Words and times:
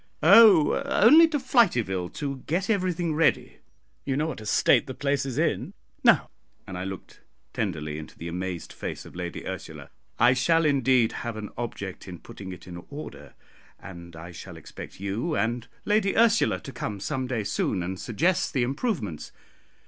"Oh, 0.23 0.81
only 0.85 1.27
to 1.27 1.37
Flityville 1.37 2.11
to 2.13 2.37
get 2.47 2.71
everything 2.71 3.13
ready; 3.13 3.57
you 4.03 4.17
know 4.17 4.25
what 4.25 4.41
a 4.41 4.47
state 4.47 4.87
the 4.87 4.95
place 4.95 5.27
is 5.27 5.37
in. 5.37 5.75
Now," 6.03 6.31
and 6.65 6.75
I 6.75 6.85
looked 6.85 7.21
tenderly 7.53 7.99
into 7.99 8.17
the 8.17 8.27
amazed 8.27 8.73
face 8.73 9.05
of 9.05 9.15
Lady 9.15 9.45
Ursula, 9.45 9.91
"I 10.17 10.33
shall 10.33 10.65
indeed 10.65 11.11
have 11.11 11.37
an 11.37 11.49
object 11.55 12.07
in 12.07 12.17
putting 12.17 12.51
it 12.51 12.65
in 12.65 12.83
order, 12.89 13.35
and 13.79 14.15
I 14.15 14.31
shall 14.31 14.57
expect 14.57 14.99
you 14.99 15.35
and 15.35 15.67
Lady 15.85 16.17
Ursula 16.17 16.59
to 16.61 16.71
come 16.71 16.99
some 16.99 17.27
day 17.27 17.43
soon 17.43 17.83
and 17.83 17.99
suggest 17.99 18.53
the 18.53 18.63
improvements. 18.63 19.31